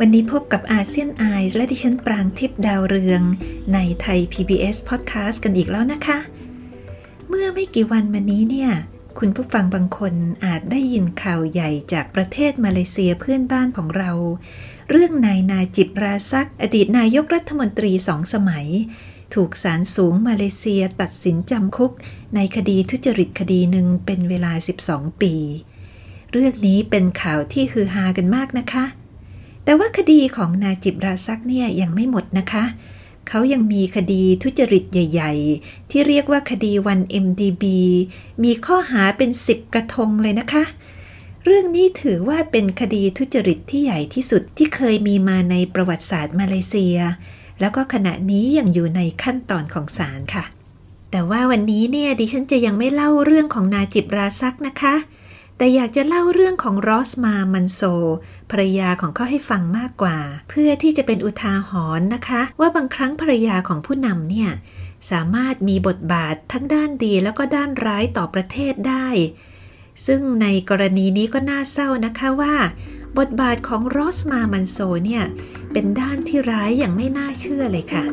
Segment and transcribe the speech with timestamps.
[0.00, 3.22] วันนี้พบกับอาเซียนไอส์และดิฉันปรางทิพย์ดาวเรือง
[3.74, 6.18] ในไทย PBS Podcast กันอีกแล้วนะคะ
[7.28, 8.70] เมื่อไม่กี่วันมานี้เนี่ย
[9.18, 10.14] คุณผู้ฟังบางคน
[10.44, 14.12] อาจได้ยินข่าวใหญ่จากประเทศมาเลเซียเพื่อนบ้านของเรา
[14.90, 18.66] เรื่องนายนาจิบราซัก อดีตนายกรัฐมนตรีสองสมัย
[19.34, 21.92] ถูกศาลสูงมาเลเซียตัดสินจำคุก
[22.34, 24.52] ในคดีทุจริตคดีหนึ่งเป็นเวลา
[24.86, 25.34] 12 ปี
[26.32, 28.86] เรื่องนี้เป็นข่าวที่ฮือฮากันมากนะคะ
[29.66, 32.64] แต่ว่าคดีของนาจิบราซักเนี่ยยังไม่หมดนะคะ
[33.28, 37.64] เขายังมีคดีทุจริตใหญ่ ๆ ที่เรียกว่าคดีวัน MDB
[38.44, 40.64] มีข้อหาเป็น 10 กระทงเลยนะคะ
[41.44, 46.98] เรื่องนี้ถือว่าเป็นคดีทุจริตที่ใหญ่ที่สุดที่เคยมีมาในประวัติศาสตร์มาเลเซีย
[47.60, 50.44] แล้วก็ขณะนี้ยังอยู่ในขั้นตอนของศาลค่ะ
[51.10, 54.94] แต่ว่าวันนี้เนี่ยดิฉันจะยังไม่เล่าเรื่องของนาจิบราซักนะคะ
[55.56, 57.80] แต่อยากจะเล่าเรื่องของรอสมามันโซ
[58.50, 60.18] ภรรยาของเขาให้ฟังมากกว่า
[60.48, 64.50] เพื่อที่จะเป็นอุทาหรณ์นะคะ ว่าบางครั้งภรรยาของผู้นำเนี่ย
[65.10, 69.08] สามารถมีบทบาททั้งด้านดีแล้วก็ด้านร้ายต่อประเทศได้
[70.06, 72.54] ซึ่งในกรณีนี้ก็น่าเศร้านะคะว่า
[73.18, 75.24] บทบาทของรอสมามันโซเนี่ย
[75.72, 78.04] เป็นด้านที่ร้ายอย่างไม่น่าเชื่อเลยค่ะ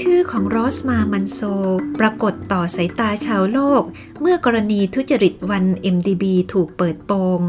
[0.00, 1.40] ชื่อของรอสมามันโซ
[2.00, 3.82] ปรากฏต่อสายตาชาวโลก
[4.20, 7.40] เมื่อกรณีทุจริตวัน MDB ถูกเปิดโปง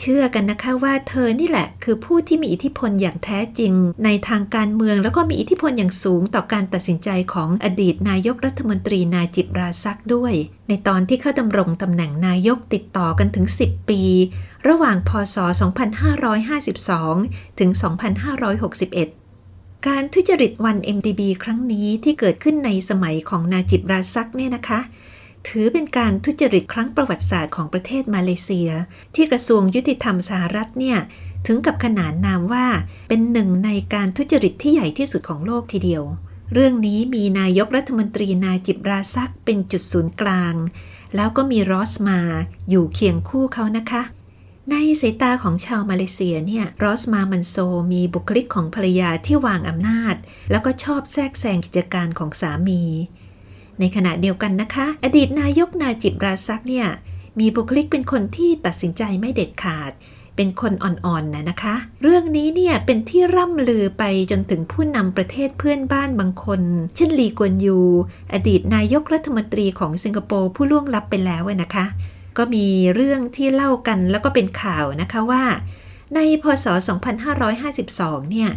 [0.00, 3.72] เชื่อกันนะคะว่าเธอนี่แหละ คือผู้ที่มีอิทธิพลอย่างแท้จริง
[4.04, 10.32] ในทางการเมืองแล้วก็มีอิทธิพลอย่างสูงต่อการตัดสินใจของอดีตนายกรัฐมนตรีนาจิบราซักด้วย
[10.68, 14.02] ในตอนที่เข้าดำรงตำแหน่งนายกติดต่อกันถึง 10 ปี
[14.68, 15.36] ระหว่างพศ
[16.48, 19.17] 2552 ถึง 2561
[19.86, 24.80] การทุจริตวัน MDB ครั้งนี้ที่เกิดขึ้นในสมัยของนาจิบราซักเนี่ยนะคะ
[25.48, 28.70] ถือเป็นการทุจริตครั้งประวัติศาสตร์ของประเทศมาเลเซีย
[29.14, 30.98] ที่กระทรวงยุติธรรมสหรัฐเนี่ย
[31.46, 32.66] ถึงกับขนานนามว่า
[33.08, 36.02] เป็นหนึ่งในการทุจริตที่ใหญ่ที่สุดของโลกทีเดียว
[36.52, 40.54] เรื่องนี้มีนายกรัฐมนตรีนาจิบราซักเป็นจุดศูนย์กลาง
[41.16, 42.20] แล้วก็มีรอสมา
[42.70, 44.02] อยู่เคียงคู่เขานะคะ
[44.70, 47.56] ในสายตาของชาวมาเลเซียเนี่ยรอสมามันโซ
[47.92, 50.14] มีบุคลิกของภรรยาที่วางอำนาจ
[50.50, 52.82] แล้วก็ชอบแทรกแซงกิจการของสามี
[53.80, 56.88] ในขณะเดียวกันนะคะ อดีตนายกนาจิบราซักเนี่ย
[57.40, 59.92] มีบุคลิกเป็นคนที่ตัดสินใจไม่เด็ดขาด
[60.36, 66.60] เป็นคนอ่อนๆนะนะคะ เรื่องนี้เนี่ยเป็นที่ร่ำลือไปจนถึงผู้นำประเทศเพื่อนบ้านบางคน
[66.96, 67.78] เช่นลีกวนยู
[68.32, 71.84] อดีตนายกรัฐมนตรีของสิงคโปร์ผู้ล่วงลับไปแล้วนะคะ
[72.38, 75.44] ก็มีเรื่องที่เล่ากันแล้วก็เป็นข่าวนะคะว่า
[76.14, 76.66] ในพศ
[77.48, 78.50] 2552 เนี่ย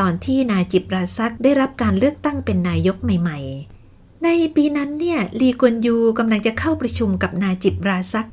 [0.00, 3.38] ตอนที่นาจิบราซักได้รับการเลือกตั้งเป็นนายกใหม่
[3.80, 8.28] ๆ ในปีนั้นเนี่ยลีกวนยูกำลังจะเข้าประชุมกับนาจิบราซัก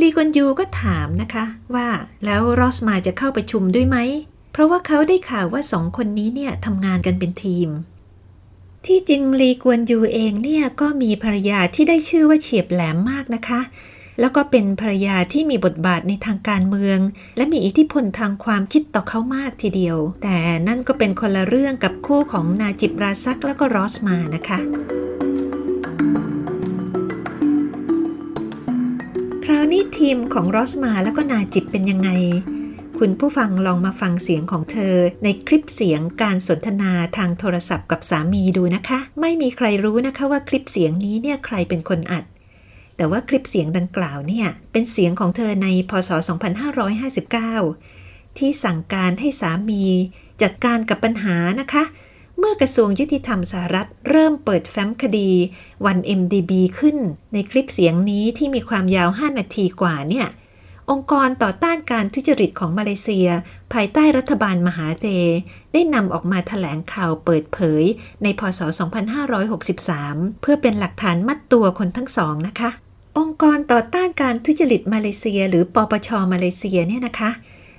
[0.00, 1.88] ลีกวนยูก็ถามนะคะว่า
[2.24, 3.96] แล้วรอสมาจะเข้าประชุมด้วยไหม
[4.52, 7.68] เพราะว่าเขาได้ข่าวว่าสองคนนี้เนี่ยทำงานกันเป็นทีม
[8.86, 13.60] ที่จริงลีกวนยูเองเนี่ยก็มีภรรยาที่ได้ชื่อว่าเฉียบแหลมมากนะคะ
[14.20, 16.98] แล้วก็เป็นภรรยาที่มีบทบาทในทางการเมือง
[17.36, 20.38] และมีอิทธิพลทางความคิดต่อเขามากทีเดียว แต่
[20.68, 24.58] นั่นก็เป็นคนละเรื่องกับคู่ของนาจิบราซักแล้วก็รอสมานะคะ
[29.44, 32.10] คราวนี้ทีมของรอสมาแล้วก็นาจิบเป็นยังไง
[32.98, 42.24] คุณผู้ฟังลองมาฟังเสียงของเธอ ในคลิปเสียงการสนทนาทางโทรศัพท์กับสามีดูนะคะ ไม่มีใครรู้นะคะว่าคลิปเสียงนี้เนี่ยใครเป็นคนอัด
[42.96, 46.10] แต่ว่าคลิปเสียงดังกล่าวเนี่ยเป็นเสียงของเธอในพศ
[47.64, 49.84] 2559 ที่สั่งการให้สามี
[50.42, 51.84] จัดการกับปัญหานะคะ
[52.38, 55.30] เมื่อกระทรวงยุติธรรมสหรัฐ เริ่มเปิดแฟ้มคดี
[55.86, 56.96] วัน MDB ขึ้น
[57.32, 60.28] ในคลิปเสียงนี้ที่มีความยาว 5 นาทีกว่าเนี่ย
[60.90, 63.28] องค์กรต่อต้านการทุจริตของมาเลเซีย
[63.72, 65.06] ภายใต้รัฐบาลมหาเต
[65.72, 67.82] ได้นำออกมาถแถลงข่าวเปิดเผย
[68.22, 68.60] ในพศ
[69.66, 72.70] 2563 เพื่อเป็นหลักฐานมัดตัวคนทั้งสองนะคะ
[73.20, 77.30] องค์กรต่อต้านการทุจริตมาเลเซีย หรือปปชมาเลเซียเนี่ยนะคะ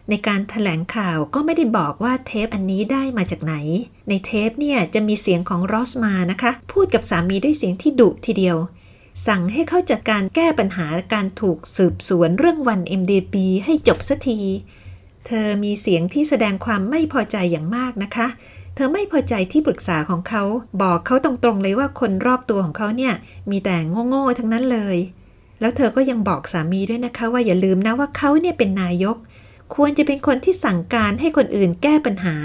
[0.10, 3.56] ในการถแถลงข่าวก็ไม่ได้บอกว่าเทปอันนี้ได้มาจากไหน
[4.10, 8.58] ในเทปเนี่ยจะมีเสียงของรอสมานะคะ พูดกับสามีด้วยเสียงที่ดุทีเดียว
[9.28, 13.36] สั่งให้เขาจัดการแก้ปัญหาการถูกสืบสวนเรื่องวัน MDB
[13.66, 14.40] ให้จบสักที
[15.26, 18.28] เธอมีเสียงที่แสดงความไม่พอใจอย่างมากนะคะ
[18.76, 20.44] เธอไม่พอใจที่ปรึกษาของเขา
[20.82, 23.14] บอกเขาตรงๆเลยว่าคนรอบตัวของเขาเนี่ย
[23.50, 23.76] มีแต่
[24.10, 24.98] โง่ๆทั้งนั้นเลย
[25.60, 29.18] แล้วเธอก็ยังบอกสามีด้วยนะคะ ว่าอย่าลืมนะว่าเขาเนี่ยเป็นนายก
[29.76, 32.36] ควรจะเป็นคนที่สั่งการให้คนอื่นแก้ปัญหา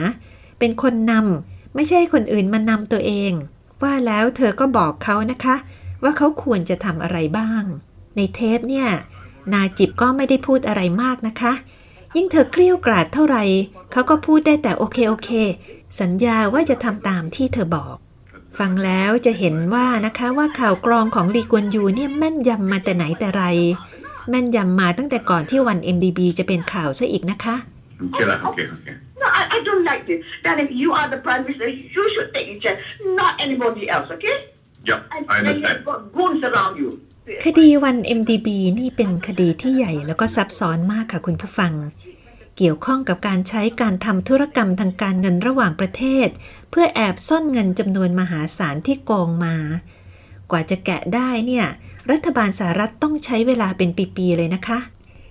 [0.58, 3.32] เป็นคนนำไม่ใช่คนอื่นมานำตัวเอง
[3.82, 5.56] ว่าแล้วเธอก็บอกเขานะคะ
[6.02, 7.62] ว่าเขาควรจะทำอะไรบ้าง
[8.16, 8.88] ในเทปเนี่ย
[9.52, 11.52] นาจิบก็ไม่ได้พูดอะไรมากนะคะ
[12.16, 13.44] ยิ่งเธอเกลี้ยวกราดเท่าไหร่
[13.92, 15.30] เขาก็พูดได้แต่โอเคโอเค
[16.00, 17.96] สัญญาว่าจะทำตามที่เธอบอก
[18.58, 23.42] ฟังแล้วจะเห็นว่านะคะว่าข่าวกรองของลีกวนยูเนี่ยแม่นยำมาแต่ไหนแต่ไร
[24.28, 27.56] แม่นยำมาตั้งแต่ก่อนที่วัน MDB จะเป็นข่าวซะอีกนะคะ
[28.04, 28.94] Okay, lah, okay, okay.
[29.20, 30.20] No, I, I don't like this.
[30.44, 32.76] That if you are the prime minister, you should take a chair,
[33.20, 34.36] not anybody else, okay?
[34.88, 35.76] Yeah, And I then understand.
[35.78, 36.90] you've got goons around you.
[37.44, 41.72] คดีวัน MDB นี่เป็นคดีที่ใหญ่แล้วก็ซับซ้อนมากค่ะคุณผู้ฟัง
[42.56, 46.28] เกี่ยวข้องกับการใช้การทำธุรกรรมทางการเงินระหว่างประเทศ
[46.70, 49.56] เพื่อแอบซ่อนเงินจำนวนมหาศาลที่โกงมา
[50.50, 51.66] กว่าจะแกะได้เนี่ย
[52.10, 54.78] รัฐบาลสหรัฐต้องใช้เวลาเป็นปีๆเลยนะคะ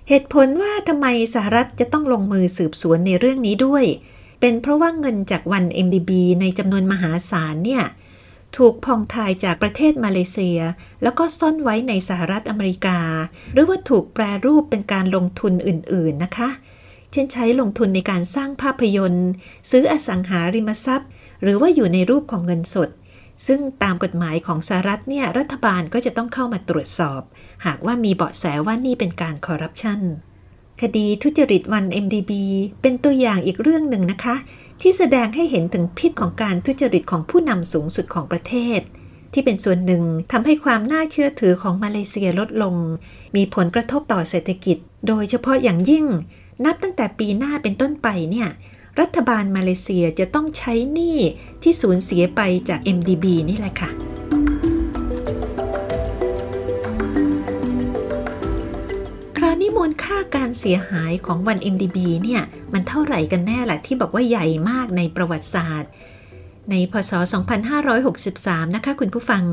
[0.09, 3.85] เหตุผลว่าทำไมสหรัฐจะต้องลงมือสืบสวนในเรื่องนี้ด้วย
[4.41, 7.83] เป็นเพราะว่าเงินจากวัน MDB ในจำนวนมหาศาลเนี่ย
[8.57, 10.59] ถูกพองทายจากประเทศมาเลเซีย
[11.03, 13.00] แล้วก็ซ่อนไว้ในสหรัฐอเมริกา
[13.53, 16.50] หรือว่าถูกแปรรูปเป็นการลงทุนอื่นๆนะคะ
[17.12, 19.30] เช่นใช้ลงทุนในการสร้างภาพยนตร์
[19.72, 21.10] ซื้ออสังหาริมทรัพย์
[21.44, 22.90] หรือว่าอยู่ในรูปของเงินสด
[23.48, 27.22] ซึ่งตามกฎหมายของสหรัฐเนี่ยรัฐบาลก็จะต้องเข้ามาตรวจสอบ
[27.66, 30.00] หากว่ามีเบาะแสว่านี่เป็นการคอร์รัปชัน
[30.81, 32.31] คดีทุจริตวัน MDB
[32.81, 34.36] เป็นตัวอย่างอีกเรื่องหนึ่งนะคะ
[34.81, 38.80] ที่แสดงให้เห็นถึงพิษของการทุจริตของผู้นำสูงสุดของประเทศ
[39.34, 42.75] ที่เป็นส่วนหนึ่งทำให้ความน่าเชื่อถือของมาเลเซียลดลง
[43.36, 46.06] มีผลกระทบต่อเศรษฐกิจ โดยเฉพาะอย่างยิ่ง
[46.66, 48.50] นับตั้งแต่ปีหน้าเป็นต้นไปเนี่ย
[49.00, 51.18] รัฐบาลมาเลเซียจะต้องใช้หนี้
[51.63, 53.90] ที่สูญเสียไปจาก MDB นี่แหละค่ะ
[59.38, 62.42] คราวนี้มูลค่าการเสียหายของวัน MDB เนี่ย
[62.74, 65.92] มันเท่าไหร่กันแน่ล่ะที่บอกว่าใหญ่มากในประวัติศาสตร์
[66.72, 67.12] ในพศ
[67.94, 69.44] 2563 นะคะคุณผู้ฟัง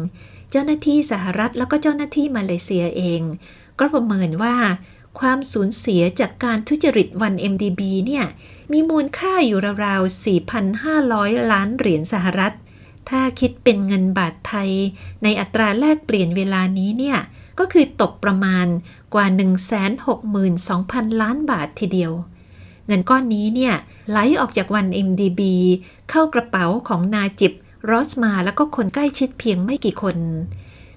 [0.50, 3.22] เจ้าหน้าที่สหรัฐแล้วก็เจ้าหน้าที่มาเลเซียเอง
[3.78, 4.56] ก็ประเมินว่า
[5.20, 8.24] ความสูญเสียจากการทุจริตวัน MDB เนี่ย
[8.72, 10.24] มีมูลค่าอยู่ราวๆ
[10.76, 12.54] 4,500 ล้านเหรียญสหรัฐ
[13.08, 14.70] ถ้าคิดเป็นเงินบาทไทย
[15.22, 17.18] ในอัตราแลกเปลี่ยนเวลานี้เนี่ย
[17.58, 18.66] ก็คือตกประมาณ
[19.14, 19.26] กว่า
[20.04, 22.12] 162,000 ล้านบาททีเดียว
[22.86, 23.74] เงินก้อนนี้เนี่ย
[24.10, 25.40] ไหลออกจากวัน MDB
[26.10, 27.52] เข้ากระเป๋าของนาจิบ
[27.90, 30.16] รอสมาแล้วก็คนใกล้ชิดเพียงไม่กี่คน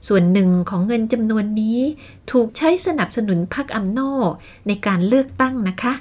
[0.07, 1.79] ส่วนหนึ่งของเงินจำนวนนี้
[2.31, 3.99] ถูกใช้สนับสนุนพรรคอัมโน
[4.67, 5.93] ในการเลือกตั้งนะคะ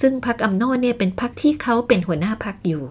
[0.00, 2.84] ซึ่งพรรคอัมโนเนี่ยเป็นพรรคที่เขาเป็นหัวหน้าพรรคอยู่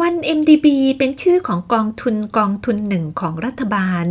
[0.00, 0.66] วัน MDB
[0.98, 4.06] เป็นชื่อของกองทุนกองทุนหนึ่งของรัฐบาล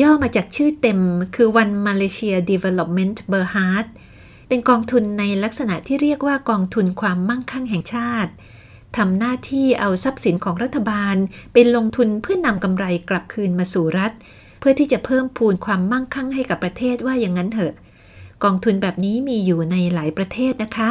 [0.00, 1.00] ย่อมาจากชื่อเต็ม
[1.34, 3.86] คือ One Malaysia Development Berhad
[4.48, 8.32] เป็นกองทุนในลักษณะที่เรียกว่ากองทุนความมั่งคั่งแห่งชาติ
[8.96, 11.16] ทำหน้าที่เอาทรัพย์สินของรัฐบาล
[11.52, 14.12] เป็นลงทุนเพื่อนำกำไรกลับคืนมาสู่รัฐ
[14.68, 17.72] พื่อที่จะเพิ่มพูนความมั่งคั่งให้กับประเทศว่าอย่างนั้นเถอะ
[18.44, 20.90] กองทุนแบบนี้มีอยู่ในหลายประเทศนะคะ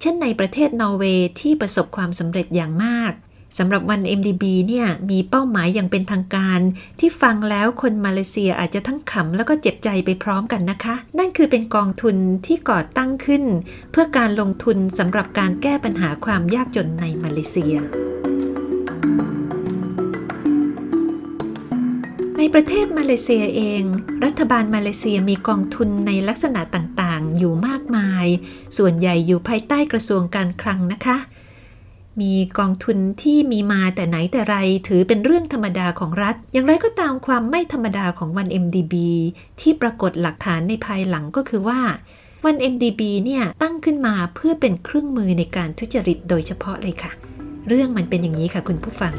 [0.00, 3.12] เช่นในประเทศนอร์เวย์ที่ประสบความสำเร็จอย่างมาก
[3.58, 6.60] สำหรับวัน MDB เนี่ยมีเป้าหมายอย่างเป็นทางการ
[7.00, 12.16] ที่ฟังแล้วคนมาเลเซียอาจจะทั้งขำแล้วก็เจ็บใจไปพร้อมกันนะคะ นั่นคือเป็นกองทุน
[12.46, 13.44] ที่ก่อตั้งขึ้น
[13.90, 17.76] เพื่อการลงทุนสำหรับการแก้ปัญหาความยากจนในมาเลเซีย
[22.54, 23.82] ประเทศมาเลเซียเอง
[24.24, 28.26] รัฐบาลมาเลเซียมีกองทุนในลักษณะต่างๆ อยู่มากมาย
[28.76, 31.16] ส่วนใหญ่อยู่ภายใต้กระทรวงการคลังนะคะ
[32.20, 34.56] มีกองทุนที่มีมาแต่ไหนแต่ไร
[34.88, 38.94] ถือเป็นเรื่องธรรมดาของรัฐ อย่างไรก็ตามความไม่ธรรมดาของวัน MDB
[39.60, 41.80] ที่ปรากฏหลักฐานในภายหลังก็คือว่า
[42.44, 47.12] วัน MDB เนี่ยตั้งขึ้นมาเพื่อเป็นเครื่องมือในการทุจริตโดยเฉพาะเลยค่ะ
[47.68, 49.14] เรื่องมันเป็นอย่างนี้ค่ะคุณผู้ฟัง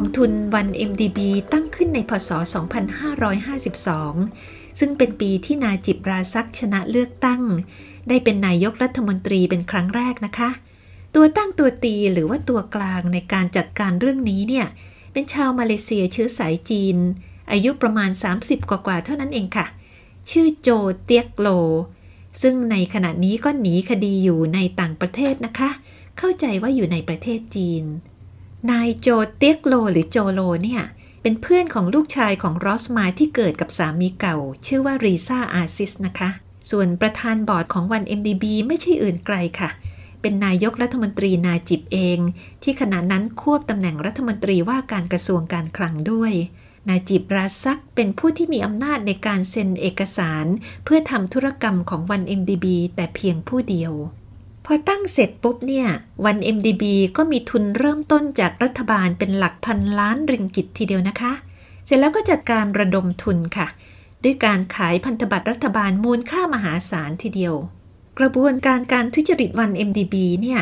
[0.00, 1.18] องทุนวัน MDB
[1.52, 2.30] ตั้งขึ้นในพศ
[3.94, 7.42] 2552 ซึ่งเป็นปีที่นาจิบราซักชนะเลือกตั้ง
[8.08, 10.50] ได้เป็นนายกรัฐมนตรีเป็นครั้งแรกนะคะ
[11.14, 14.66] ตัวตั้งตัวตีหรือว่าตัวกลางในการจัดการเรื่องนี้เนี่ย
[15.12, 16.96] เป็นชาวมาเลเซียเชื้อสายจีน
[17.52, 18.10] อายุประมาณ
[18.42, 19.66] 30 กว่าๆเท่านั้นเองค่ะ
[20.30, 20.68] ชื่อโจ
[21.04, 21.48] เตียกโล
[22.42, 25.70] ซึ่งในขณะนี้ก็หนีคดีอยู่ในต่างประเทศนะคะ
[26.18, 27.84] เข้าใจว่าอยู่ในประเทศจีน
[28.70, 30.82] นายโจเตียกโลหรือโจโลเนี่ย
[31.22, 34.36] เป็นเพื่อนของลูกชายของรอสมาที่เกิดกับสามีเก่า
[34.66, 36.30] ชื่อว่ารีซาอาซิสนะคะ
[36.70, 39.70] ส่วนประธานบอร์ดของวัน MDB ไม่ใช่อื่นไกลค่ะ
[40.20, 42.18] เป็นนายกรัฐมนตรีนาจิบเอง
[42.62, 46.32] ที่ขณะนั้นควบตำแหน่งรัฐมนตรีว่าการกระทรวงการคลังด้วย
[46.88, 50.46] นาจิบราซักเป็นผู้ที่มีอำนาจในการเซ็นเอกสาร
[50.84, 53.92] เพื่อทำธุรกรรมของวัน MDB แต่เพียงผู้เดียว
[54.74, 55.88] อตั้งเสร็จปุ๊บเนี่ย
[56.24, 56.82] วัน MDB
[57.16, 61.32] ก็มีทุนเริ่มต้นจากรัฐบาลเป็นหลักพันล้านริงกิตทีเดียวนะคะ
[61.84, 63.66] เสร็จแล้วก็จัดการระดมทุนค่ะ
[64.24, 67.54] ด้วยการขายพันธบัตรรัฐบาลมูลค่ามหาศาลทีเดียว
[68.18, 70.60] กระบวนการการทุจริตวัน MDB เนี่ย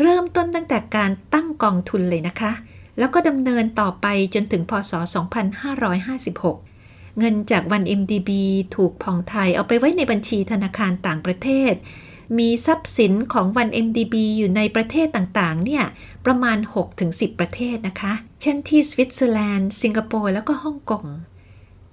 [0.00, 2.52] เริ่มต้นตั้งแต่การตั้งกองทุนเลยนะคะ
[2.98, 4.92] แล้วก็ดำเนินต่อไปจนถึงพศ
[5.84, 8.30] 2556 เงินจากวัน MDB
[8.76, 11.74] ถูกผ่องไทยเอาไปไว้ในบัญชีธนาคารต่างประเทศ
[12.36, 15.84] มีทรัพย์สินของวัน MDB อยู่ในประเทศต่างๆ เนี่ย
[16.26, 16.58] ประมาณ
[16.98, 21.06] 6-10 ประเทศนะคะ เช่นที่สวิตเซอร์แลนด์ สิงคโปร์แล้วก็ฮ่องกง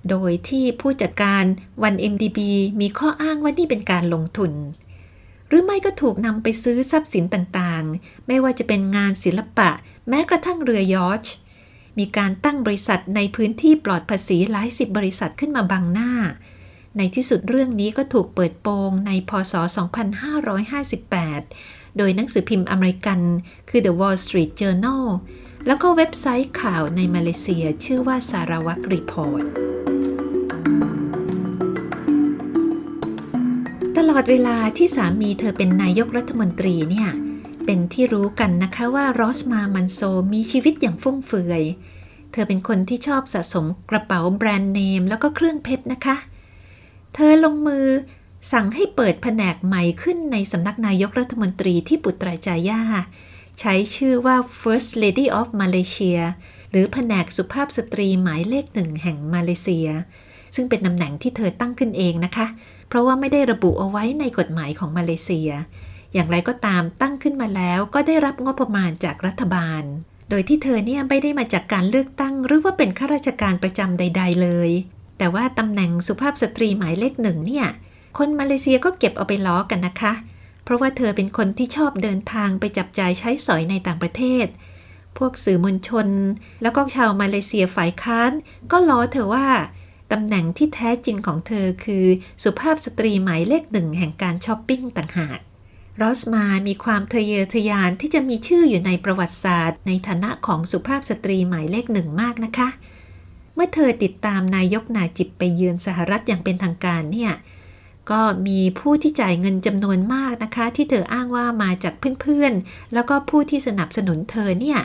[0.09, 1.43] โดยที่ผู้จัดการ
[1.83, 2.39] วัน MDB
[2.81, 4.51] มีข้ออ้างว่านี่เป็นการลงทุน
[5.47, 9.69] หรือไม่ก็ถูกนำไปซื้อทรัพย์สินต่างๆ ไม่ว่าจะเป็นงานศิลปะ
[10.09, 11.25] แม้กระทั่งเรือยอช
[11.97, 16.11] มีการตั้งบริษัทในพื้นที่ปลอดภาษีหลายสิบบริษัทขึ้นมาบังหน้า
[16.97, 19.53] ในที่สุดเรื่องนี้ก็ถูกเปิดโปงในพศ
[20.75, 23.19] 2558 โดยหนังสือพิมพ์อเมริกัน
[23.69, 25.05] คือ The Wall Street Journal
[25.67, 29.45] แล้วก็เว็บไซต์ข่าวในมาเลเซียชื่อว่าสารวัตรรีพอร์ต
[33.97, 37.09] ตลอดเวลาที่สามีเธอเป็นนายกรัฐมนตรีเนี่ย
[37.65, 39.99] เป็นที่รู้กันนะคะว่ารอสมามันโซ
[40.33, 41.63] มีชีวิตอย่างฟุ่มเฟือย
[42.31, 46.17] เธอเป็นคนที่ชอบสะสมกระเป๋าแบรนด์เนมแล้วก็เครื่องเพชรนะคะ
[47.15, 47.85] เธอลงมือ
[48.51, 52.81] สั่งให้เปิดแผนกใหม่ขึ้นในสำนักนายกรัฐมนตรีที่ปุตราจายา
[53.59, 56.19] ใช้ชื่อว่า First Lady of Malaysia
[56.71, 59.89] หรือแผนกสุภาพสตรีหมายเลขหนึ่งแห่งมาเลเซีย
[60.55, 62.47] ซึ่งเป็นตำแหน่งที่เธอตั้งขึ้นเองนะคะ
[62.87, 65.49] เพราะว่าไม่ได้ระบุเอาไว้ในกฎหมายของมาเลเซีย
[66.13, 69.83] อย่างไรก็ตามตั้งขึ้นมาแล้วก็ได้รับงบประมาณจากรัฐบาล
[70.29, 74.71] โดยที่เธอเนี่ยไม่ได้มาจากการเลือกตั้ง หรือว่าเป็นข้าราชการประจำใด ๆ เลย
[75.17, 77.67] แต่ว่าตำแหน่งสุภาพสตรีหมายเลขหนึ่งเนี่ย
[78.17, 80.13] คนมาเลเซียก็เก็บเอาไปล้อกันนะคะ
[80.63, 84.47] เพราะว่าเธอเป็นคนที่ชอบเดินทางไปจับจ่ายใช้สอยในต่างประเทศ
[85.17, 86.07] พวกสื่อมวลชน
[86.61, 88.31] แล้วก็ชาวมาเลเซียฝ่ายค้าน
[88.71, 89.47] ก็ล้อเธอว่า
[90.11, 92.05] ตำแหน่งที่แท้จริงของเธอคือ
[92.43, 95.39] สุภาพสตรีหมายเลขหนึ่งแห่งการช้อปปิ้งต่างหาก
[96.01, 102.69] รอสมาห์มีความทะเยอทะยานที่จะมีชื่ออยู่ในประวัติศาสตร์ ในฐานะของสุภาพสตรีหมายเลขหนึ่งมากนะคะ
[103.55, 107.33] เมื่อเธอติดตามนายกนาจิบไปเยือนสหรัฐอย่างเป็นทางการเนี่ย
[108.11, 114.79] ก็มีผู้ที่จ่ายเงินจำนวนมากนะคะ ที่เธออ้างว่ามาจากเพื่อนๆ แล้วก็ผู้ที่สนับสนุนเธอเนี่ย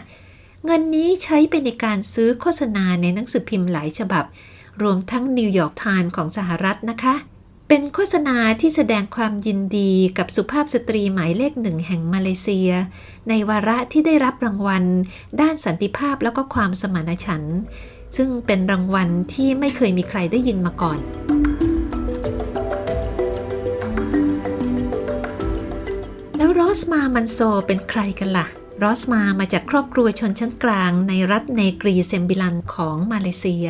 [0.64, 4.24] เงินนี้ใช้ไปในการซื้อโฆษณาในหนังสือพิมพ์หลายฉบับ
[4.82, 7.14] รวมทั้งนิวยอร์กไทม์ของสหรัฐนะคะ
[7.68, 12.70] เป็นโฆษณาที่แสดงความยินดีกับสุภาพสตรีหมายเลขหนึ่งแห่งมาเลเซีย
[13.28, 14.84] ในวาระที่ได้รับรางวัล
[15.40, 17.58] ด้านสันติภาพแล้วก็ความสมานฉันท์
[18.16, 20.98] ซึ่งเป็นรางวัลที่ไม่เคยมีใครได้ยินมาก่อน
[26.36, 28.46] แล้วรอสมาห์ มันโซร์เป็นใครกันล่ะ
[28.82, 33.68] รอสมาห์มาจากครอบครัวชนชั้นกลางในรัฐเนกรีเซมบิลันของมาเลเซีย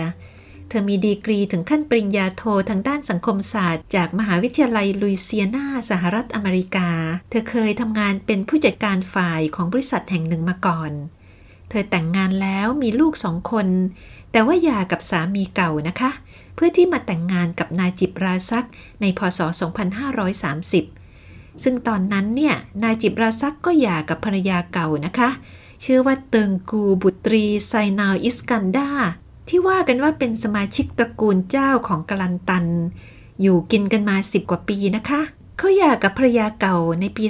[0.68, 6.88] เธอมีดีกรีถึงขั้นปริญญาโททางด้านสังคมศาสตร์ จากมหาวิทยาลัยลุยเซียนาสหรัฐอเมริกา
[7.30, 10.92] เธอเคยทำงานเป็นผู้จัดการฝ่ายของบริษัทแห่งหนึ่งมาก่อน
[11.68, 13.66] เธอแต่งงานแล้วมีลูกสองคน
[14.32, 16.10] แต่ว่าหย่ากับสามีเก่านะคะ
[16.54, 18.66] เพื่อที่มาแต่งงานกับนาจิบราซัก
[19.00, 19.40] ในพศ
[20.86, 25.30] 2530 ซึ่งตอนนั้นเนี่ยนายจิบราซักก็หย่ากับภรรยาเก่านะคะ
[25.84, 28.88] ชื่อว่าเติงกูบุตรีไซนาวอิสกันดา
[29.48, 32.66] ที่ว่ากันว่าเป็นสมาชิกตระกูลเจ้าของกลันตัน
[33.42, 35.20] อยู่กินกันมา 10 กว่าปีนะคะ
[35.58, 37.24] เขาหย่ากับภรรยาเก่าในปี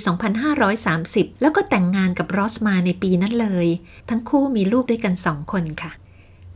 [0.68, 3.66] 2530 แล้วก็แต่งงานกับรอสมาในปีนั้นเลย
[4.08, 5.90] ทั้งคู่มีลูกด้วยกันสองคนค่ะ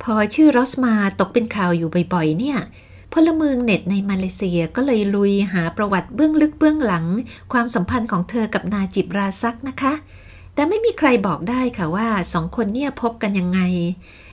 [0.05, 2.59] พอชื่อรอสมาตกเป็นข่าวอยู่บ่อยๆ เนี่ย
[3.13, 7.07] พลเมืองเน็ตในมาเลเซียก็เลยลุยหาประวัติเบื้องลึกเบื้องหลัง
[7.53, 9.93] ความสัมพันธ์ของเธอกับนาจิบราซักนะคะ
[10.55, 13.61] แต่ไม่มีใครบอกได้ค่ะว่าสองคนเนี่ยพบกันยังไง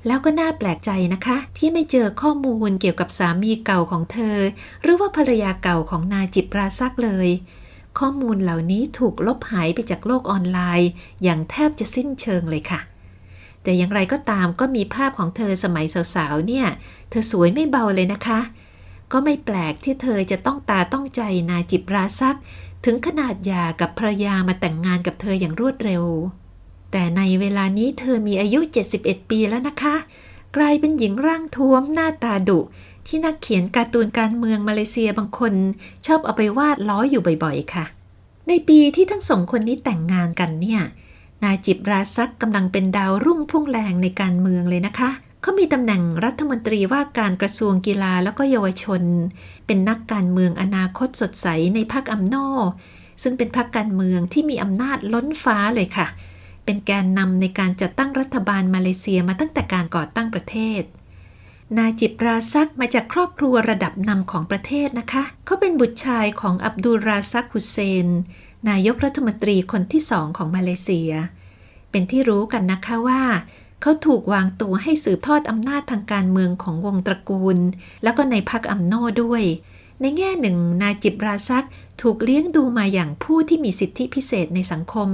[0.07, 4.37] แล้วก็น่าแปลกใจนะคะ ที่ไม่เจอข้อมูลเกี่ยวกับสามีเก่าของเธอ
[4.81, 7.29] หรือว่าภรรยาเก่าของนาจิบราซักเลย
[7.99, 10.89] ข้อมูลเหล่านี้ถูกลบหายไปจากโลกออนไลน์
[11.23, 12.81] อย่างแทบจะสิ้นเชิงเลยค่ะ
[13.63, 16.67] แต่อย่างไรก็ตามก็มีภาพของเธอสมัยสาวๆเนี่ย
[17.09, 18.39] เธอสวยไม่เบาเลยนะคะ
[19.11, 22.37] ก็ไม่แปลกที่เธอจะต้องตาต้องใจนาจิบราซัก
[22.85, 26.03] ถึงขนาดหย่ากับภรรยามาแต่งงานกับเธออย่างรวดเร็ว
[26.91, 28.59] แต่ในเวลานี้เธอมีอายุ
[28.95, 29.95] 71 ปีแล้วนะคะ
[30.55, 32.59] กลายเป็นหญิงร่างท้วมหน้าตาดุ
[33.07, 35.53] ที่นักเขียนการ์ตูนการเมืองมาเลเซียบางคน
[36.05, 37.85] ชอบเอาไปวาดล้ออยู่บ่อยๆ ค่ะ
[38.47, 40.81] ในปีที่ทั้งสองคนนี้แต่งงานกันเนี่ย
[41.43, 45.09] นายจิบราซักกำลังเป็นดาวรุ่งพุ่งแรงในการเมืองเลยนะคะ
[45.41, 49.01] เขามีตำแหน่งรัฐมนตรีว่าการกระทรวงกีฬาแล้วก็เยาวชน
[49.65, 52.35] เป็นนักการเมืองอนาคตสดใสในพรรคอัมโน
[53.23, 56.07] ซึ่งเป็นพรรคการเมืองที่มีอำนาจล้นฟ้าเลยค่ะ
[56.65, 60.81] เป็นแกนนำในการจัดตั้งรัฐบาลมาเลเซียมาตั้งแต่การก่อตั้งประเทศ
[61.77, 68.07] นายจิบราซักมาจากครอบครัวระดับนำของประเทศนะคะ เขาเป็นบุตรชายของอับดุลราซักฮุเซน
[68.69, 71.11] นายกรัฐมนตรีคนที่สองของมาเลเซีย
[71.91, 73.21] เป็นที่รู้กันนะคะว่า
[73.81, 77.57] เขาถูกวางตัวให้สืบทอดอำนาจทางการเมืองของวงตระกูล
[78.03, 79.43] แล้วก็ในพรรคอัมโนด้วย
[80.01, 81.65] ในแง่หนึ่ง นายจิบราซัก
[82.01, 85.09] ถูกเลี้ยงดูมาอย่างผู้ที่มีสิทธิพิเศษในสังคม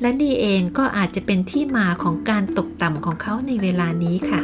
[0.00, 4.40] และนี่เองก็อาจจะเป็นที่มาของการตกต่ำของเขาในเวลานี้ค่ะ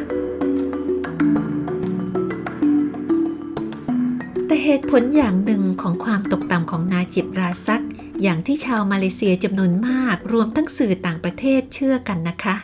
[4.47, 7.85] แต่เหตุผลอย่างหนึ่งของความตกต่ำของนาจิบราซัก
[8.23, 12.57] อย่างที่ชาวมาเลเซียจำนวนมากรวมทั้งสื่อต่างประเทศเชื่อกันนะคะ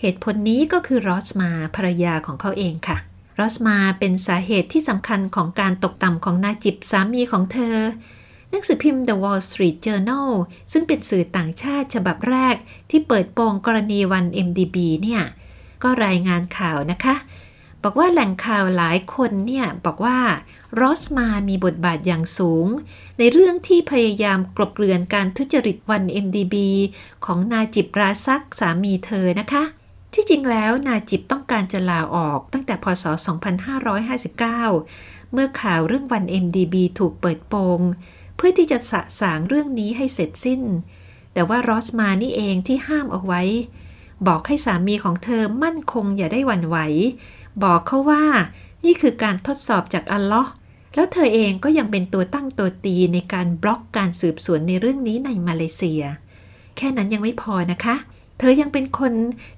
[0.00, 2.96] เหตุผลนี้ก็คือรอสมาภรรยาของเขาเองค่ะ
[3.38, 7.76] รอสมาเป็นสาเหตุที่สำคัญของการตกต่ำของนาจิบสามีของเธอ
[8.50, 10.30] หนังสือพิมพ์ The Wall Street Journal
[10.72, 12.56] ซึ่งเป็นสื่อต่างชาติฉบับแรก
[12.90, 15.22] ที่เปิดโปงกรณีวัน MDB เนี่ย
[15.82, 17.14] ก็รายงานข่าวนะคะ
[17.82, 20.18] บอกว่าแหล่งข่าวหลายคนเนี่ยบอกว่า
[20.80, 22.66] รอสมามีบทบาทอย่างสูง
[23.18, 26.54] ในเรื่องที่พยายามกลบเกลื่อนการทุจริตวัน MDB
[27.24, 29.64] ของนาจิบราซักสามีเธอนะคะ
[30.14, 33.04] ที่จริงแล้วนาจิบต้องการจะลาออกตั้งแต่พศ
[33.98, 37.80] 2559 เมื่อข่าวเรื่องวัน MDB ถูกเปิดโปง
[38.36, 40.62] เพื่อที่จะสะสางเรื่องนี้ให้เสร็จสิ้น
[41.32, 43.42] แต่ว่ารอสมานี่เองที่ห้ามเอาไว้
[44.26, 46.76] บอกให้สามีของเธอมั่นคงอย่าได้หวั่นไหว
[47.62, 48.24] บอกเขาว่า
[48.84, 50.50] นี่คือการทดสอบจากอัลลอฮ์
[50.94, 56.02] แล้วเธอเองก็ยังเป็นตัวตั้งตัวตีในการบล็อกการสืบสวนในเรื่องนี้ในมาเลเซีย
[56.76, 57.96] แค่นั้นยังไม่พอนะคะ
[58.38, 59.12] เธอยังเป็นคน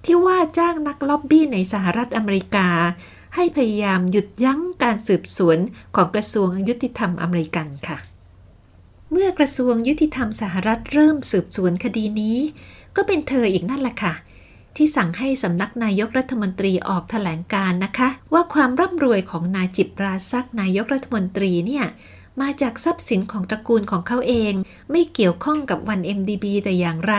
[0.05, 2.69] ที่ว่าจ้างนักล็อบบี้ในสหรัฐอเมริกา
[3.35, 5.59] ให้พยายามหยุดยั้งการสืบสวน
[5.97, 7.99] ของกระทรวงยุติธรรมอเมริกันค่ะ
[9.11, 12.39] เมื่อกระทรวงยุติธรรมสหรัฐเริ่มสืบสวนคดีนี้
[12.97, 14.15] ก็เป็นเธออีกนั่นแหละค่ะ
[14.77, 21.85] ที่สั่งให้สำนักนายกรัฐมนตรีออกแถลงการนะคะ ว่าความร่ำรวยของนายจิบราซักนายกรัฐมนตรีเนี่ย
[22.41, 24.53] มาจากทรัพย์สินของตระกูลของเขาเอง
[24.91, 27.15] ไม่เกี่ยวข้องกับวัน MDB แต่อย่างไร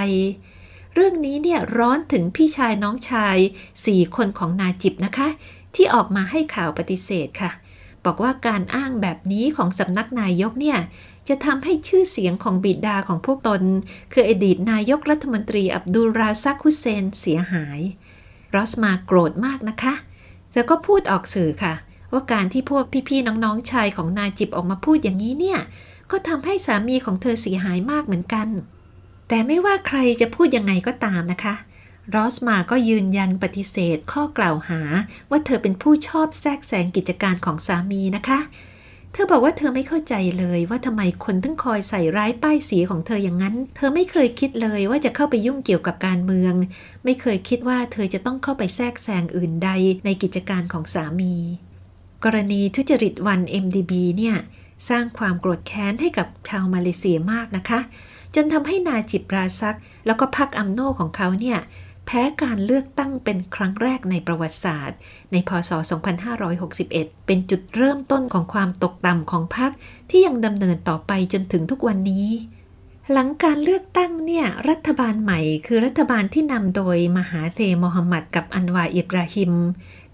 [0.94, 3.38] เรื่องนี้เนี่ยร้อนถึงพี่ชายน้องชาย
[3.78, 5.28] 4คนของนาจิบนะคะ
[5.76, 7.52] ที่ออกมาให้ข่าวปฏิเสธค่ะ
[8.06, 10.78] บอกว่าการอ้างแบบนี้ของสำนักนายกเนี่ย
[11.29, 13.62] จะทำให้ชื่อเสียงของบิดาของพวกตน
[14.13, 17.79] คืออดีตนายกรัฐมนตรีอับดุลราซักฮุเซนเสียหาย
[18.55, 19.93] รอสมาโกรธมากนะคะ
[20.51, 21.73] เธอก็พูดออกสื่อค่ะ
[22.12, 25.59] ว่าการที่พวกพี่ๆน้องๆชายของนาจิบออกมาพูดอย่างนี้เนี่ย
[26.12, 28.47] ก็ทำให้สามีของเธอเสียหายมากเหมือนกัน
[29.27, 31.55] แต่ไม่ว่าใครจะพูดยังไงก็ตามนะคะ
[32.15, 34.81] รอสมาก็ยืนยันปฏิเสธข้อกล่าวหา
[35.29, 46.54] ว่าเธอเป็นผู้ชอบแทรกแซงกิจการของสามีนะคะเเธอบอกว่าเธอไม่เข้าใจเลยว่าทำไมคนถึงคอยใส่ร้ายป้ายสีของเธออย่างนั้น เธอไม่เคยคิดเลยว่าจะเข้าไปยุ่งเกี่ยวกับการเมือง
[47.04, 49.69] ไม่เคยคิดว่าเธอจะต้องเข้าไปแทรกแซงอื่นใด
[50.06, 51.34] ในกิจการของสามี
[52.23, 54.36] กรณีทุจริตวัน MDB เนี่ย
[54.89, 57.80] สร้างความโกรธแค้นให้กับชาวมาเลเซียมากนะคะ
[58.36, 61.60] จนทำให้นาจิบราซัก แล้วก็พรรคอัมโนของเขาเนี่ย
[62.06, 64.98] แพ้การเลือกตั้งเป็นครั้งแรกในประวัติศาสตร์
[65.32, 65.72] ในพศ
[66.50, 69.72] 2561 เป็นจุดเริ่มต้นของความตกต่ำของพรรค
[70.10, 72.28] ที่ยังดำเนินต่อไปจนถึงทุกวันนี้
[73.12, 79.54] หลังการเลือกตั้งเนี่ยรัฐบาลใหม่คือรัฐบาลที่นำโดยมหาเทมฮัมหมัดกับอันวาอิบราฮิม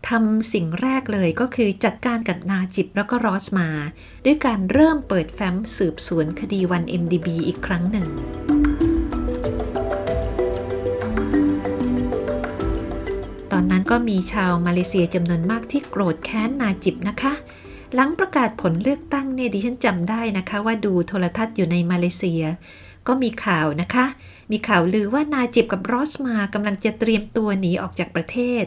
[0.10, 3.70] ทำสิ่งแรกเลยก็คือจัดการกับนาจิบแล้วก็รอสมา
[4.26, 8.08] ด้วยการเริ่มเปิดแฟ้มสืบสวนคดีวัน MDB อีกครั้งหนึ่ง
[13.60, 17.34] อนนั้นก็มีชาวมาเลเซียจำนวนมากที่โกรธแค้นนาจิบนะคะ
[17.94, 22.44] หลังประกาศผลเลือกตั้งเนี่ยดิฉันจำได้นะคะ ว่าดูโทรทัศน์อยู่ในมาเลเซีย
[23.08, 24.06] ก็มีข่าวนะคะ
[24.52, 28.64] มีข่าวลือว่านาจิบกับรอสมากำลังจะเตรียมตัวหนีออกจากประเทศ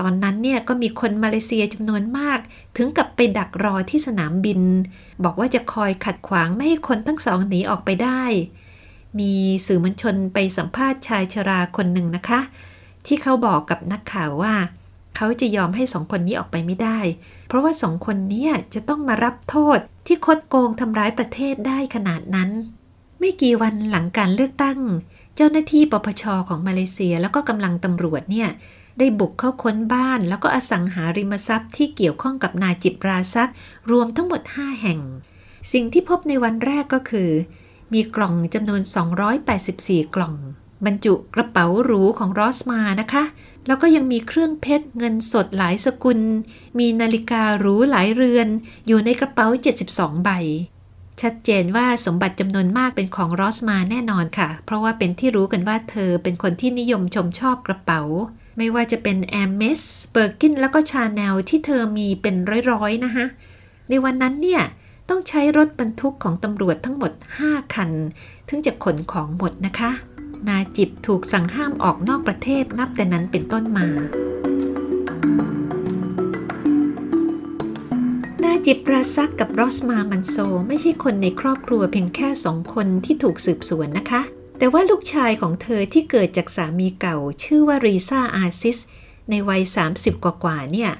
[0.00, 2.38] ตอนนั้นเนี่ยก็มีคนมาเลเซียจำนวนมาก
[2.76, 4.60] ถึงกับไปดักรอที่สนามบิน
[5.24, 8.22] บอกว่าจะคอยขัดขวางไม่ให้คนทั้งสองหนีออกไปได้
[9.20, 9.32] มี
[9.66, 12.40] สื่อมวลชนไปสัมภาษณ์ชายชราคนหนึ่งนะคะ
[13.06, 14.54] ที่เขาบอกกับนักข่าวว่า
[15.16, 16.98] เขาจะยอมให้สองคนนี้ออกไปไม่ได้
[17.48, 22.50] เพราะว่าสองคนนี้จะต้องมารับโทษที่คดโกงทำร้ายประเทศได้ขนาดนั้น
[23.18, 24.78] ไม่กี่วันหลังการเลือกตั้ง
[25.36, 28.48] เจ้าหน้าที่ปปชของมาเลเซียแล้วก็กำลังตำรวจเนี่ย
[28.98, 33.50] ได้บุกเข้าค้นบ้านแล้วก็อสังหาริมทรัพย์ที่เกี่ยวข้องกับนาจิบราซัก
[33.90, 35.00] รวมทั้งหมด 5 แห่ง
[35.72, 37.30] สิ่งที่พบในวันแรกก็คือ
[37.92, 38.82] มีกล่องจำนวน
[39.48, 40.34] 284 กล่อง
[40.86, 43.24] บรรจุกระเป๋าหรูของรอสมาห์นะคะ
[43.66, 46.18] แล้วก็ยังมีเครื่องเพชรเงินสดหลายสกุล
[46.78, 48.48] มีนาฬิกาหรูหลายเรือน
[48.86, 49.46] อยู่ในกระเป๋า
[49.84, 50.30] 72 ใบ
[51.22, 58.02] ชัดเจนว่าสมบัติจำนวนมากเป็นของรอสมาห์แน่นอนค่ะ เพราะว่าเป็นที่รู้กันว่าเธอเป็นคนที่นิยมชมชอบกระเป๋า
[58.58, 62.36] ไม่ว่าจะเป็น Hermès Birkin แล้วก็ชาแนลที่เธอมีเป็น
[62.70, 63.26] ร้อยๆนะคะ
[63.88, 64.62] ในวันนั้นเนี่ย
[65.08, 67.12] ต้องใช้รถบรรทุกของตำรวจทั้งหมด
[67.44, 67.90] 5 คัน
[68.48, 69.90] ถึงจะขนของหมดนะคะ
[70.48, 73.86] นาจิบถูกสั่งห้ามออกนอกประเทศนับแต่นั้นเป็นต้นมา
[78.42, 80.36] นาจิบราซักกับรอสมามันโซ
[80.68, 84.22] ไม่ใช่คนในครอบครัวเพียงแค่สองคนที่ถูกสืบสวนนะคะ
[84.58, 88.78] แต่ว่าลูกชายของเธอที่เกิดจากสามีเก่า ชื่อว่ารีซาอาซิส
[89.30, 89.62] ในวัย
[89.94, 90.90] 30 กว่าๆเนี่ย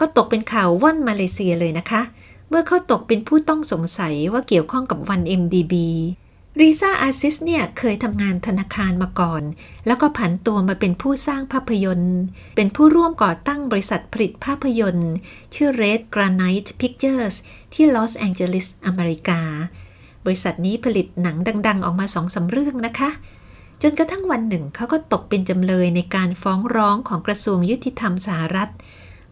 [0.00, 2.02] ก็ตกเป็นข่าวว่อนมาเลเซียเลยนะคะ
[2.48, 5.74] เมื่อเขาตกเป็นผู้ต้องสงสัยว่าเกี่ยวข้องกับวัน MDB
[6.60, 9.42] รีซาอาซิสเนี่ยเคยทำงานธนาคารมาก่อน
[9.86, 12.18] แล้วก็ผันตัวมาเป็นผู้สร้างภาพยนตร์
[12.56, 15.12] เป็นผู้ร่วมก่อตั้งบริษัทผลิตภาพยนตร์
[15.54, 17.36] ชื่อ Red Granite Pictures
[17.74, 19.40] ที่ลอสแองเจลิสอเมริกา
[20.24, 21.36] บริษัทนี้ผลิตหนัง
[21.66, 23.10] ดัง ๆ ออกมาสองสามเรื่องนะคะ
[23.82, 28.70] จนกระทั่งวันหนึ่งเขาก็ตกเป็นจำเลยในการฟ้องร้องของกระทรวงยุติธรรมสหรัฐ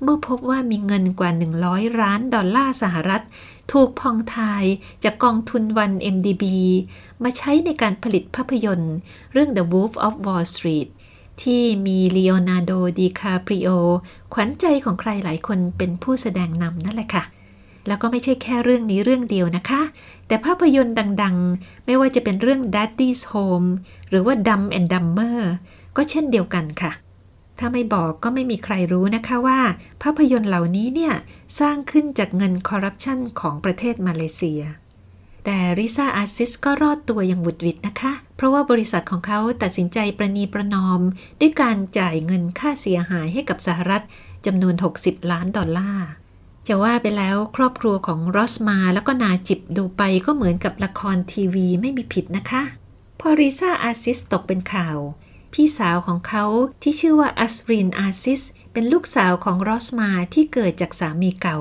[0.03, 1.31] เมื่อพบว่ามีเงินกว่า
[1.65, 3.23] 100ล้านดอลลาร์สหรัฐ
[3.73, 4.65] ถูกพองทาย
[5.05, 6.45] จากกองทุนวัน MDB
[7.23, 8.95] มาใช้ในการผลิตภาพยนตร์
[9.33, 10.89] เรื่อง The Wolf of Wall Street
[11.43, 13.71] ที่มีลีโอนาร์โดดีคาปริโอ
[14.33, 17.25] ขวัญใจของใครหลายคนเป็นผู้แสดงนำนั่นแหละค่ะ
[17.87, 19.83] แล้วก็ไม่ใช่แค่เรื่องนี้เรื่องเดียวนะคะ
[20.27, 23.69] แต่ภาพยนตร์ดังๆ ไม่ว่าจะเป็นเรื่อง Daddy's Home
[24.09, 25.39] หรือว่า Dumb and Dumber
[25.97, 26.93] ก็เช่นเดียวกันค่ะ
[27.61, 29.61] ถ้าไม่บอกก็ไม่มีใครรู้นะคะว่า
[30.03, 31.15] ภาพยนตร์เหล่านี้เนี่ย
[31.61, 34.63] สร้างขึ้นจากเงินคอร์รัปชันของประเทศมาเลเซีย
[35.45, 41.01] แต่ริซาอาซิสก็รอดตัวอย่างบุดวิดนะคะ เพราะว่าบริษัทของเขาตัดสินใจประนีประนอม
[41.41, 44.03] ด้วยการจ่ายเงินค่าเสียหายให้กับสหรัฐ
[44.47, 46.09] จำนวน 60 ล้านดอลลาร์
[46.69, 52.63] จะว่าไปแล้วครอบครัวของรอสมาแล้วก็นาจิบดูไปก็เหมือนกับละครทีวีไม่มีผิดนะคะ
[53.21, 54.99] พอริซาอาซิสตกเป็นข่าว
[55.55, 56.45] พี่สาวของเขา
[56.83, 61.59] ที่ชื่อว่าอัสรินอาซิส เป็นลูกสาวของรอสมาที่เกิดจากสามีเก่า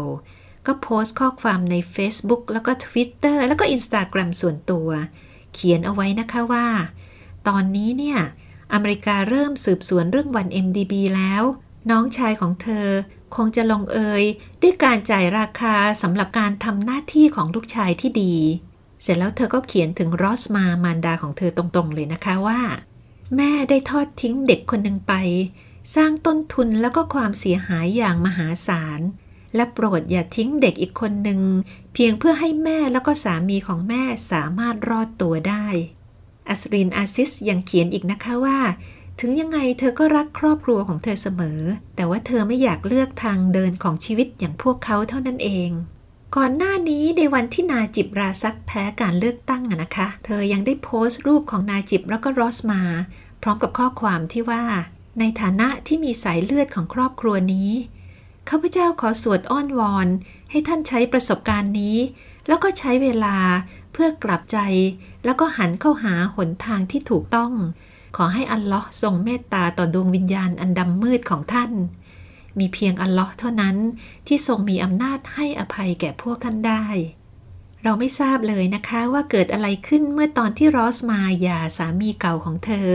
[0.66, 4.90] ก็โพสต์ข้อความใน Facebook แล้วก็ Twitter แล้วก็ Instagram ส่วนตัว
[5.54, 6.68] เขียนเอาไว้นะคะว่า
[7.48, 8.20] ตอนนี้เนี่ย
[8.74, 11.44] อเมริกาเริ่มสืบสวนเรื่องวัน MDB แล้ว
[11.90, 12.88] น้องชายของเธอ
[13.36, 14.24] คงจะลงเอย
[14.62, 18.36] ด้วยการจ่ายราคาสำหรับการทำหน้าที่ของลูกชายที่ดี
[19.02, 22.60] เสร็จแล้วเธอก็เขียนถึงรอสมามารดาของเธอตรงๆเลยนะคะว่า
[23.36, 25.14] แม่ได้ทอดทิ้งเด็กคนหนึ่งไป
[25.96, 29.02] สร้างต้นทุนแล้วก็ความเสียหายอย่างมหาศาล
[29.56, 31.42] และโปรดอย่าทิ้งเด็กอีกคนหนึ่ง
[31.94, 35.66] เพียงเพื่อให้แม่แล้วก็สามีของแม่สามารถรอดตัวได้
[36.50, 38.60] อัสรินอาซิสยังเขียนอีกนะคะว่า
[39.20, 41.60] ถึงยังไงเธอก็รักครอบครัวของเธอเสมอ
[41.96, 45.70] แต่ว่าเธอไม่อยากเลือกทางเดินของชีวิตอย่างพวกเขาเท่านั้นเอง
[46.38, 52.82] ก่อนหน้านี้ในวันที่นาจิบราซักแพ้การเลือกตั้งนะคะ เธอยังได้โพสต์รูปของนาจิบแล้วก็รอสมา
[53.42, 54.64] พร้อมกับข้อความที่ว่า
[55.20, 57.72] ในฐานะที่มีสายเลือดของครอบครัวนี้
[58.50, 60.08] ข้าพเจ้าขอสวดอ้อนวอน
[60.52, 61.98] ให้ท่านใช้ประสบการณ์นี้
[62.48, 63.38] แล้วก็ใช้เวลา
[63.94, 64.58] เพื่อกลับใจ
[65.26, 67.52] แล้วก็หันเข้าหาหนทางที่ถูกต้อง
[68.18, 71.72] ขอให้อัลลอฮ์ทรงเมตตาต่อดวงวิญญาณอันดำมืดของท่าน
[72.60, 73.76] มีเพียงอัลลอฮ์เท่านั้น
[74.28, 76.86] ที่ทรงมีอำนาจให้อภัยแก่พวกท่านได้
[77.84, 82.90] เราไม่ทราบเลยนะคะว่าเกิดอะไรขึ้นเมื่อตอนที่รอสมาหย่าสามีเก่าของเธอ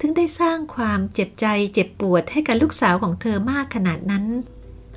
[0.00, 4.24] ถึงได้สร้างความเจ็บใจเจ็บปวดให้กับลูกสาวของเธอมากขนาดนั้น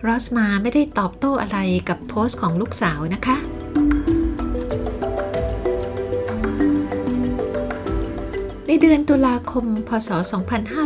[0.06, 1.58] รอสมาไม่ได้ตอบโต้อะไร
[1.90, 3.38] กับโพสต์ของลูกสาวนะคะ
[8.82, 10.10] เดือนตุลาคม พศ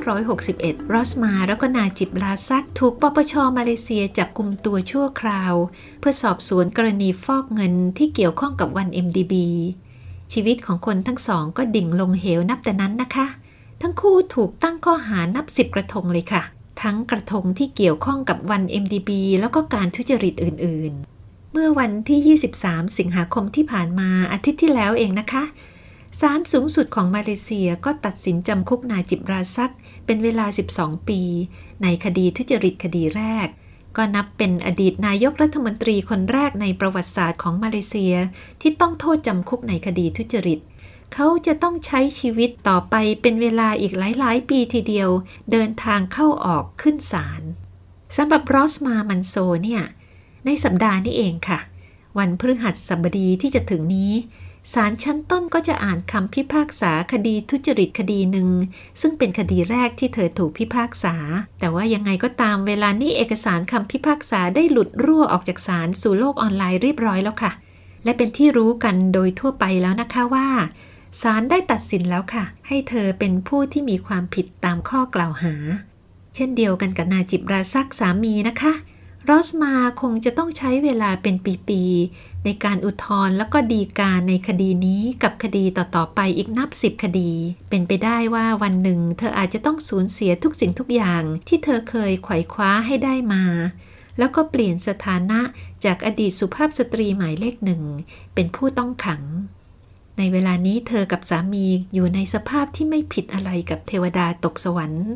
[0.08, 5.54] 2561 รอสมาแล้วก็นาจิบลาซัก ถูกปปชมาเลเซียจับกลุ่มตัวชั่วคราว
[6.00, 9.34] เพื่อสอบสวนกรณีฟอกเงินที่เกี่ยวข้องกับวัน MDB
[10.34, 13.28] ชีวิตของคนทั้งสองก็ดิ่งลงเหวนับแต่นั้นนะคะ
[13.82, 16.44] ทั้งคู่ถูกตั้งข้อหานับสิบกระทงเลยค่ะ
[16.82, 25.46] ทั้งกระทงที่เกี่ยวข้องกับวัน MDB แล้วก็การทุจริตอื่น ๆ เมื่อวันที่ 23 สิงหาคมที่ผ่านมาอาทิตย์ที่แล้วเองนะคะ
[26.20, 29.74] ศาลสูงสุดของมาเลเซียก็ตัดสินจำคุกนายจิบราซัก
[30.06, 30.46] เป็นเวลา
[30.76, 31.22] 12 ปี
[31.84, 33.48] ในคดีทุจริตคดีแรก
[33.98, 38.16] ก็นับเป็นอดีตนายกรัฐมนตรีคนแรกในประวัติศาสตร์ของมาเลเซีย
[38.62, 40.60] ที่ต้องโทษจำคุกในคดีทุจริต
[41.14, 45.10] เขาจะต้องใช้ชีวิตต่อไปเป็นเวลาอีกหลาย ๆ ปีทีเดียว
[45.52, 47.42] เดินทางเข้าออกขึ้นศาล
[48.16, 49.84] สำหรับรอสมามันโซเนี่ย
[50.46, 51.60] ในสัปดาห์นี้เองค่ะ
[52.18, 54.12] วันพฤหัสบดีที่จะถึงนี้
[54.74, 58.50] ศาลชั้นต้นก็จะอ่านคำพิพากษาคดีทุจริตคดีหนึ่ง
[59.02, 61.16] ซึ่งเป็นคดีแรกที่เธอถูกพิพากษา
[61.60, 67.52] แต่ว่ายังไงก็ตามเวลานี้เอกสารคำพิพากษาได้หลุดรั่วออกจากศาลสู่โลกออนไลน์เรียบร้อยแล้วค่ะ
[68.04, 70.48] และเป็นที่รู้กันโดยทั่วไปแล้วนะคะว่า
[71.22, 75.54] ศาลได้ตัดสินแล้วค่ะ ให้เธอเป็นผู้ที่มีความผิดตามข้อกล่าวหา
[76.36, 78.74] เช่นเดียวกันกับนาจิบราซักสามีนะคะ
[79.30, 81.36] รอสมาคงจะต้องใช้เวลาเป็น
[81.68, 81.82] ปี
[82.14, 87.32] ๆ ในการอุทธรณ์แล้วก็ดีการในคดีนี้กับคดีต่อๆไปอีกนับสิบคดี
[87.70, 93.44] เป็นไปได้ว่าวันหนึ่ง เธออาจจะต้องสูญเสียทุกสิ่งทุกอย่างที่เธอเคยไขว่คว้าให้ได้มา
[94.18, 95.40] แล้วก็เปลี่ยนสถานะ
[95.86, 97.84] จากอดีตสุภาพสตรีหมายเลขหนึ่ง
[98.34, 99.24] เป็นผู้ต้องขัง
[100.18, 105.08] ในเวลานี้เธอกับสามีอยู่ในสภาพที่ไม่ผิดอะไรกับเทวดาตกสวรรค์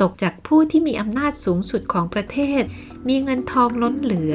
[0.00, 2.62] ตกจากผู้ที่มีอำนาจสูงสุดของประเทศ
[3.08, 4.34] มีเงินทองล้นเหลือ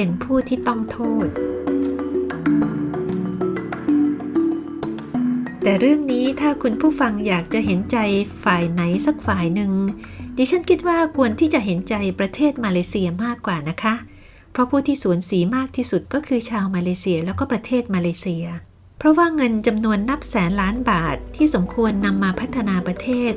[0.00, 1.28] เป็นผู้ที่ต้องโทษ
[5.62, 7.96] แต่เรื่องนี้ถ้าคุณผู้ฟังอยากจะเห็นใจ
[8.44, 9.72] ฝ่ายไหนสักฝ่ายหนึ่ง
[10.36, 13.94] ดิฉันคิดว่าควรที่จะเห็นใจประเทศมาเลเซียมากกว่านะคะ
[14.52, 18.44] เพราะผู้ที่สูญเสียมากที่สุดก็คือชาวมาเลเซียแล้วก็ประเทศมาเลเซีย
[18.98, 23.32] เพราะว่าเงินจำนวนนับแสนล้านบาทที่สมควรนำมาพัฒนาประเทศ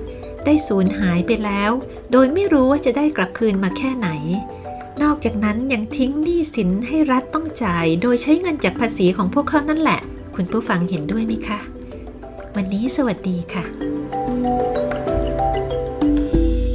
[0.45, 1.71] ได้สูญหายไปแล้ว
[2.11, 4.09] โดยไม่รู้ว่าจะได้กลับคืนมาแค่ไหน
[4.99, 9.99] นอกจากนั้นยังทิ้งหนี้สินให้รัฐต้องจ่าย โดยใช้เงินจากภาษีของพวกเขานั่นแหละ
[10.35, 11.59] คุณผู้ฟังเห็นด้วยไหมคะ
[12.55, 13.63] วันนี้สวัสดีค่ะ